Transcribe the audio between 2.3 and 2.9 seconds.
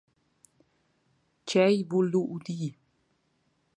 udir?